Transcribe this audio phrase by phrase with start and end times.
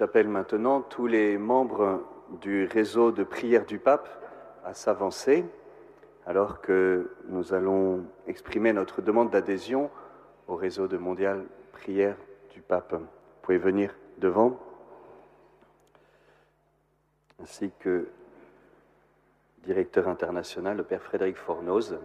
[0.00, 2.02] J'appelle maintenant tous les membres
[2.40, 4.08] du réseau de prière du pape
[4.64, 5.44] à s'avancer
[6.24, 9.90] alors que nous allons exprimer notre demande d'adhésion
[10.48, 12.16] au réseau de mondial prière
[12.54, 12.94] du pape.
[12.94, 13.06] Vous
[13.42, 14.58] pouvez venir devant,
[17.42, 18.08] ainsi que
[19.64, 21.98] directeur international, le père Frédéric Fornoz.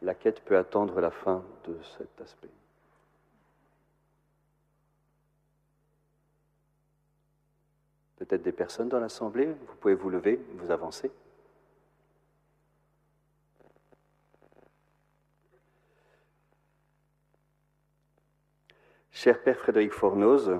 [0.00, 2.50] La quête peut attendre la fin de cet aspect.
[8.26, 11.10] Peut-être des personnes dans l'Assemblée, vous pouvez vous lever, vous avancer.
[19.12, 20.58] Cher Père Frédéric Fornoz,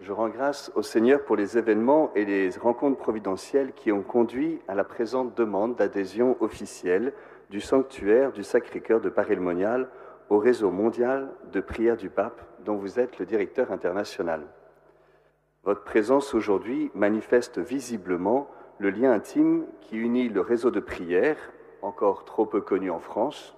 [0.00, 4.60] je rends grâce au Seigneur pour les événements et les rencontres providentielles qui ont conduit
[4.66, 7.12] à la présente demande d'adhésion officielle
[7.50, 9.88] du sanctuaire du Sacré-Cœur de Paris-le-Monial
[10.30, 14.42] au réseau mondial de prière du pape dont vous êtes le directeur international.
[15.66, 21.36] Votre présence aujourd'hui manifeste visiblement le lien intime qui unit le réseau de prière,
[21.82, 23.56] encore trop peu connu en France,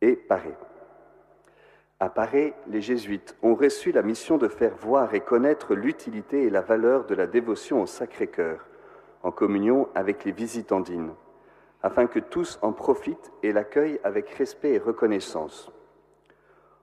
[0.00, 0.54] et Paris.
[1.98, 6.50] À Paris, les jésuites ont reçu la mission de faire voir et connaître l'utilité et
[6.50, 8.64] la valeur de la dévotion au Sacré-Cœur,
[9.24, 11.10] en communion avec les visitandines,
[11.82, 15.72] afin que tous en profitent et l'accueillent avec respect et reconnaissance.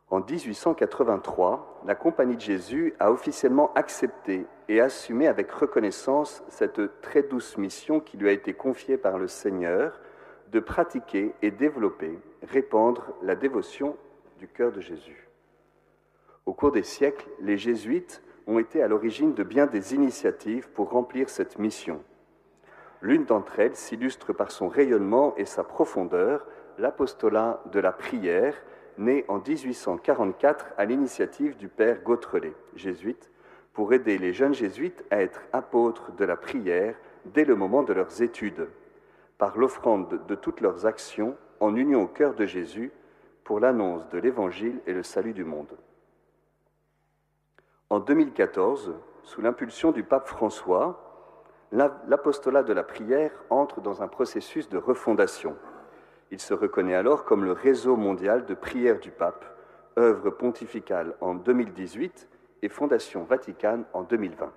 [0.10, 7.24] En 1883, la Compagnie de Jésus a officiellement accepté et assumé avec reconnaissance cette très
[7.24, 10.00] douce mission qui lui a été confiée par le Seigneur
[10.52, 13.98] de pratiquer et développer, répandre la dévotion
[14.40, 15.28] du cœur de Jésus.
[16.46, 20.92] Au cours des siècles, les jésuites ont été à l'origine de bien des initiatives pour
[20.92, 22.02] remplir cette mission.
[23.02, 26.48] L'une d'entre elles s'illustre par son rayonnement et sa profondeur,
[26.78, 28.56] l'apostolat de la prière,
[28.98, 33.32] né en 1844 à l'initiative du père Gautrelet, jésuite,
[33.74, 37.94] pour aider les jeunes jésuites à être apôtres de la prière dès le moment de
[37.94, 38.68] leurs études,
[39.38, 42.92] par l'offrande de toutes leurs actions en union au cœur de Jésus,
[43.44, 45.78] pour l'annonce de l'Évangile et le salut du monde.
[47.90, 51.08] En 2014, sous l'impulsion du pape François,
[51.72, 55.56] l'apostolat de la prière entre dans un processus de refondation.
[56.32, 59.46] Il se reconnaît alors comme le réseau mondial de prière du pape,
[59.98, 62.28] œuvre pontificale en 2018
[62.62, 64.52] et fondation vaticane en 2020.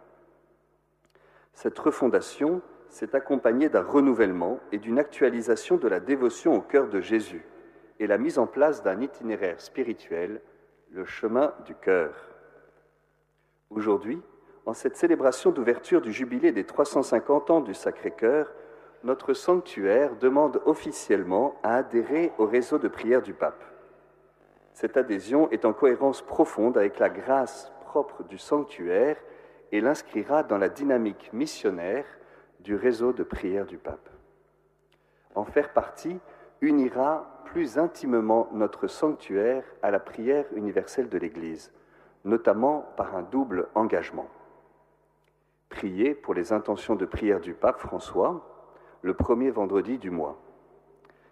[1.55, 7.01] Cette refondation s'est accompagnée d'un renouvellement et d'une actualisation de la dévotion au cœur de
[7.01, 7.45] Jésus
[8.01, 10.41] et la mise en place d'un itinéraire spirituel,
[10.91, 12.15] le chemin du cœur.
[13.69, 14.21] Aujourd'hui,
[14.67, 18.53] en cette célébration d'ouverture du jubilé des 350 ans du Sacré-Cœur,
[19.03, 23.65] notre sanctuaire demande officiellement à adhérer au réseau de prière du pape.
[24.73, 29.17] Cette adhésion est en cohérence profonde avec la grâce propre du sanctuaire
[29.73, 32.05] et l'inscrira dans la dynamique missionnaire
[32.61, 34.09] du réseau de prière du pape.
[35.35, 36.19] En faire partie
[36.61, 41.73] unira plus intimement notre sanctuaire à la prière universelle de l'Église,
[42.25, 44.29] notamment par un double engagement.
[45.69, 48.50] Prier pour les intentions de prière du pape François
[49.03, 50.37] le premier vendredi du mois.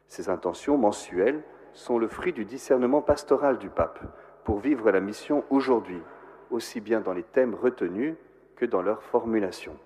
[0.07, 1.43] Ces intentions mensuelles
[1.73, 4.01] sont le fruit du discernement pastoral du pape
[4.45, 6.03] pour vivre la mission aujourd'hui,
[6.51, 8.15] aussi bien dans les thèmes retenus
[8.57, 9.77] que dans leur formulation,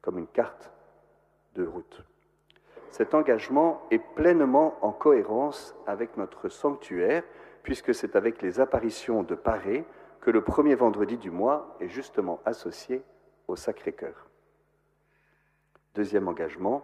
[0.00, 0.70] comme une carte
[1.54, 2.02] de route.
[2.90, 7.22] Cet engagement est pleinement en cohérence avec notre sanctuaire,
[7.62, 9.84] puisque c'est avec les apparitions de Paré
[10.20, 13.02] que le premier vendredi du mois est justement associé
[13.48, 14.31] au Sacré-Cœur.
[15.94, 16.82] Deuxième engagement,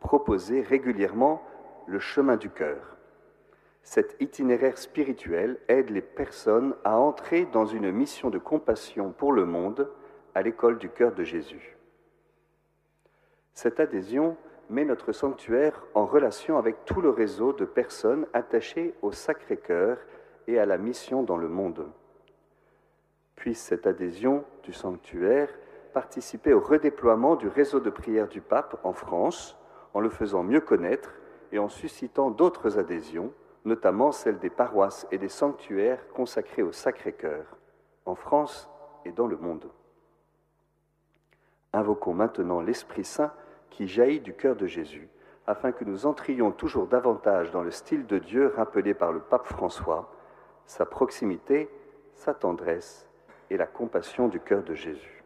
[0.00, 1.42] proposer régulièrement
[1.86, 2.96] le chemin du cœur.
[3.82, 9.46] Cet itinéraire spirituel aide les personnes à entrer dans une mission de compassion pour le
[9.46, 9.88] monde
[10.34, 11.76] à l'école du cœur de Jésus.
[13.54, 14.36] Cette adhésion
[14.70, 19.98] met notre sanctuaire en relation avec tout le réseau de personnes attachées au Sacré-Cœur
[20.46, 21.88] et à la mission dans le monde.
[23.36, 25.48] Puisse cette adhésion du sanctuaire
[25.88, 29.58] participer au redéploiement du réseau de prière du pape en France,
[29.94, 31.14] en le faisant mieux connaître
[31.52, 33.32] et en suscitant d'autres adhésions,
[33.64, 37.44] notamment celles des paroisses et des sanctuaires consacrés au Sacré-Cœur,
[38.06, 38.70] en France
[39.04, 39.68] et dans le monde.
[41.72, 43.32] Invoquons maintenant l'Esprit Saint
[43.70, 45.08] qui jaillit du cœur de Jésus,
[45.46, 49.46] afin que nous entrions toujours davantage dans le style de Dieu rappelé par le pape
[49.46, 50.10] François,
[50.66, 51.70] sa proximité,
[52.14, 53.08] sa tendresse
[53.50, 54.74] et la compassion du cœur de.
[54.74, 55.17] Jésus,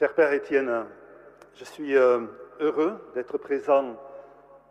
[0.00, 0.86] Cher Père Étienne,
[1.56, 2.20] je suis euh,
[2.58, 4.00] heureux d'être présent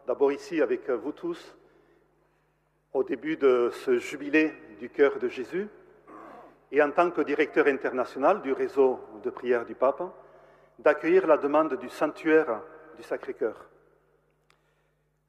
[0.08, 1.56] d'abord ici avec vous tous
[2.94, 5.68] au début de ce jubilé du cœur de Jésus
[6.72, 10.02] et en tant que directeur international du réseau de prière du pape,
[10.80, 12.64] d'accueillir la demande du sanctuaire
[12.98, 13.70] du Sacré-Cœur.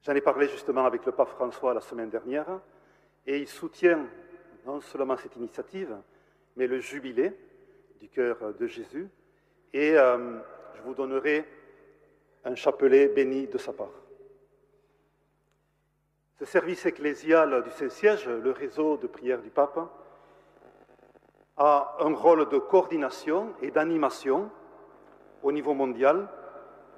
[0.01, 2.59] J'en ai parlé justement avec le pape François la semaine dernière
[3.27, 4.07] et il soutient
[4.65, 5.95] non seulement cette initiative,
[6.55, 7.37] mais le jubilé
[7.99, 9.07] du cœur de Jésus
[9.73, 10.39] et euh,
[10.75, 11.45] je vous donnerai
[12.43, 13.89] un chapelet béni de sa part.
[16.39, 19.79] Ce service ecclésial du Saint-Siège, le réseau de prière du pape,
[21.57, 24.49] a un rôle de coordination et d'animation
[25.43, 26.27] au niveau mondial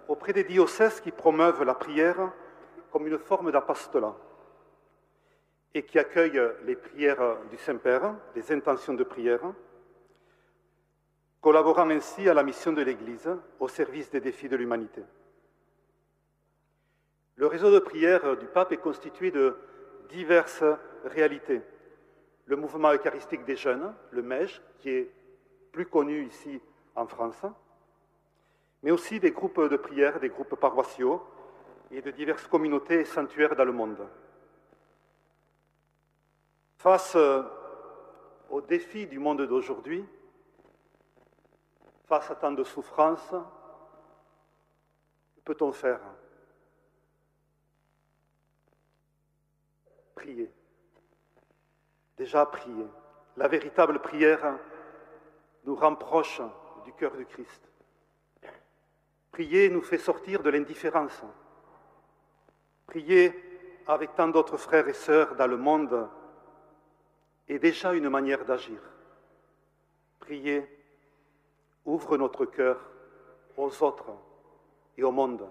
[0.07, 2.31] auprès des diocèses qui promeuvent la prière
[2.91, 4.15] comme une forme d'apostolat
[5.73, 9.41] et qui accueillent les prières du Saint-Père, les intentions de prière,
[11.43, 13.29] collaborant ainsi à la mission de l'Église
[13.59, 15.03] au service des défis de l'humanité.
[17.35, 19.57] Le réseau de prière du pape est constitué de
[20.07, 20.63] diverses
[21.03, 21.61] réalités.
[22.45, 25.11] Le mouvement eucharistique des jeunes, le MEJ, qui est
[25.73, 26.61] plus connu ici
[26.95, 27.41] en France,
[28.81, 31.21] mais aussi des groupes de prière, des groupes paroissiaux
[31.91, 34.07] et de diverses communautés et sanctuaires dans le monde.
[36.77, 37.17] Face
[38.49, 40.05] aux défis du monde d'aujourd'hui,
[42.15, 43.33] à tant de souffrances,
[45.35, 45.99] que peut-on faire?
[50.15, 50.51] Prier.
[52.17, 52.87] Déjà prier.
[53.35, 54.59] La véritable prière
[55.65, 56.41] nous rapproche
[56.85, 57.69] du cœur du Christ.
[59.31, 61.23] Prier nous fait sortir de l'indifférence.
[62.85, 63.33] Prier
[63.87, 66.07] avec tant d'autres frères et sœurs dans le monde
[67.47, 68.79] est déjà une manière d'agir.
[70.19, 70.82] Prier
[71.85, 72.79] ouvre notre cœur
[73.57, 74.11] aux autres
[74.97, 75.47] et au monde.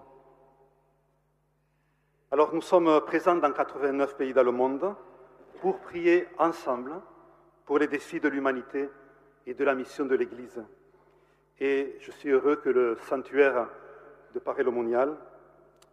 [2.31, 4.95] Alors nous sommes présents dans 89 pays dans le monde
[5.61, 6.93] pour prier ensemble
[7.65, 8.89] pour les défis de l'humanité
[9.45, 10.63] et de la mission de l'Église.
[11.59, 13.69] Et je suis heureux que le sanctuaire
[14.33, 15.15] de Paris-le-Monial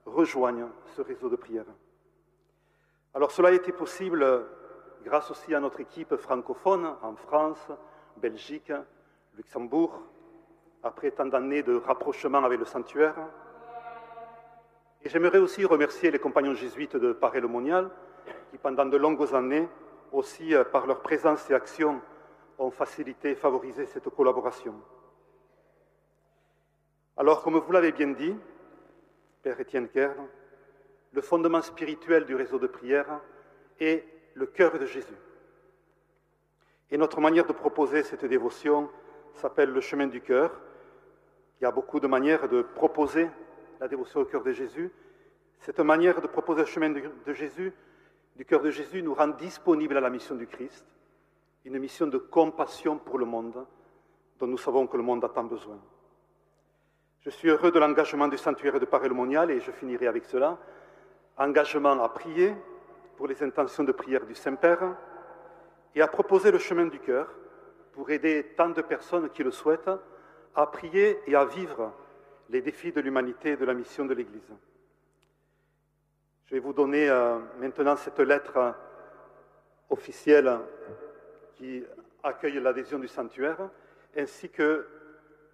[0.06, 1.66] rejoigne ce réseau de prière.
[3.12, 4.46] Alors cela a été possible
[5.04, 7.70] grâce aussi à notre équipe francophone en France,
[8.16, 8.72] Belgique,
[9.36, 10.00] Luxembourg,
[10.82, 13.14] après tant d'années de rapprochement avec le sanctuaire.
[15.02, 17.90] Et j'aimerais aussi remercier les compagnons jésuites de Paris-le-Monial,
[18.50, 19.68] qui pendant de longues années,
[20.12, 22.00] aussi euh, par leur présence et action,
[22.58, 24.74] ont facilité et favorisé cette collaboration.
[27.16, 28.34] Alors, comme vous l'avez bien dit,
[29.42, 30.14] Père Étienne Kerr,
[31.12, 33.20] le fondement spirituel du réseau de prière
[33.78, 35.16] est le cœur de Jésus.
[36.90, 38.90] Et notre manière de proposer cette dévotion
[39.34, 40.52] s'appelle le chemin du cœur,
[41.60, 43.28] il y a beaucoup de manières de proposer
[43.80, 44.90] la dévotion au cœur de Jésus.
[45.58, 47.72] Cette manière de proposer le chemin de Jésus,
[48.34, 50.86] du cœur de Jésus, nous rend disponibles à la mission du Christ,
[51.66, 53.66] une mission de compassion pour le monde,
[54.38, 55.78] dont nous savons que le monde a tant besoin.
[57.20, 60.56] Je suis heureux de l'engagement du sanctuaire de Paris-le-Monial et je finirai avec cela.
[61.36, 62.54] Engagement à prier
[63.18, 64.96] pour les intentions de prière du Saint-Père
[65.94, 67.28] et à proposer le chemin du cœur
[67.92, 69.90] pour aider tant de personnes qui le souhaitent
[70.54, 71.92] à prier et à vivre
[72.48, 74.52] les défis de l'humanité et de la mission de l'Église.
[76.46, 78.74] Je vais vous donner euh, maintenant cette lettre
[79.88, 80.58] officielle
[81.54, 81.84] qui
[82.22, 83.70] accueille l'adhésion du sanctuaire,
[84.16, 84.86] ainsi que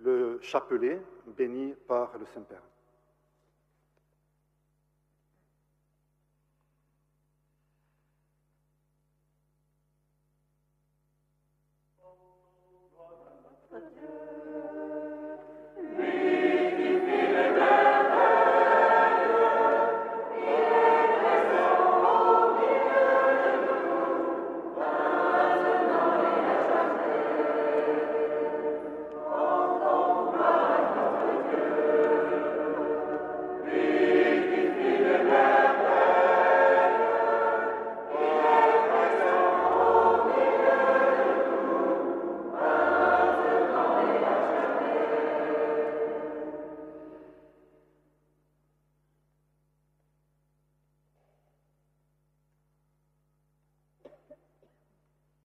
[0.00, 2.62] le chapelet béni par le Saint-Père.